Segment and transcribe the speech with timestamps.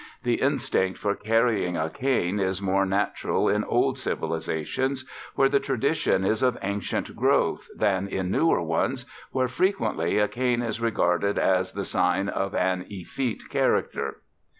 [0.23, 6.25] The instinct for carrying a cane is more natural in old civilisations, where the tradition
[6.25, 11.73] is of ancient growth, than in newer ones, where frequently a cane is regarded as
[11.73, 14.21] the sign of an effete character.